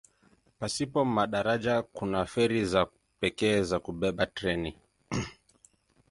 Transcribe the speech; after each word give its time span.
Pasipo 0.59 1.05
madaraja 1.05 1.81
kuna 1.81 2.25
feri 2.25 2.65
za 2.65 2.87
pekee 3.19 3.61
za 3.63 3.79
kubeba 3.79 4.25
treni. 4.25 4.75